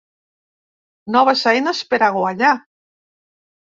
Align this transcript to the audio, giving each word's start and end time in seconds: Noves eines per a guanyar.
Noves 1.15 1.43
eines 1.53 1.83
per 1.93 2.03
a 2.07 2.11
guanyar. 2.19 2.55